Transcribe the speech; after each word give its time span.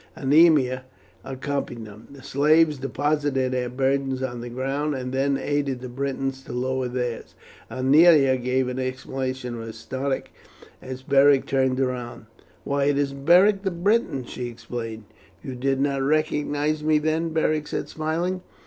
Aemilia 0.17 0.85
accompanied 1.23 1.85
him. 1.87 2.07
The 2.09 2.23
slaves 2.23 2.79
deposited 2.79 3.51
their 3.51 3.69
burdens 3.69 4.23
on 4.23 4.41
the 4.41 4.49
ground, 4.49 4.95
and 4.95 5.13
then 5.13 5.37
aided 5.37 5.79
the 5.79 5.89
Britons 5.89 6.41
to 6.45 6.53
lower 6.53 6.87
theirs. 6.87 7.35
Aemilia 7.69 8.35
gave 8.37 8.67
an 8.67 8.79
exclamation 8.79 9.53
of 9.53 9.69
astonishment 9.69 10.29
as 10.81 11.03
Beric 11.03 11.45
turned 11.45 11.79
round. 11.79 12.25
"Why, 12.63 12.85
it 12.85 12.97
is 12.97 13.13
Beric 13.13 13.61
the 13.61 13.69
Briton!" 13.69 14.25
she 14.25 14.47
exclaimed. 14.47 15.03
"You 15.43 15.53
did 15.53 15.79
not 15.79 16.01
recognize 16.01 16.83
me, 16.83 16.97
then?" 16.97 17.29
Beric 17.29 17.67
said 17.67 17.87
smiling. 17.87 18.41